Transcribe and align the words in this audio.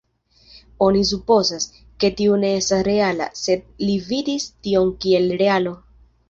Oni 0.85 1.01
supozas, 1.09 1.67
ke 2.03 2.11
tio 2.21 2.39
ne 2.45 2.49
estas 2.61 2.81
reala, 2.89 3.27
sed 3.43 3.69
li 3.85 3.99
vidis 4.09 4.49
tion 4.55 4.91
kiel 5.05 5.31
realo. 5.45 5.77